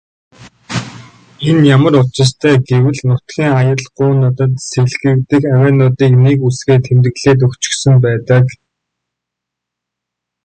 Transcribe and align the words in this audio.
Энэ 1.49 1.63
ямар 1.75 1.93
учиртай 2.01 2.53
вэ 2.57 2.61
гэвэл 2.67 2.99
нутгийн 3.09 3.51
аялгуунуудад 3.59 4.53
сэлгэгдэх 4.69 5.41
авиануудыг 5.55 6.11
нэг 6.25 6.37
үсгээр 6.47 6.81
тэмдэглээд 6.85 7.39
өгчихсөн 7.45 7.95
байдаг. 8.03 8.45